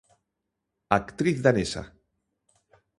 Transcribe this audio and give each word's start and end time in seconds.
Actriz 0.99 1.37
danesa. 1.47 1.83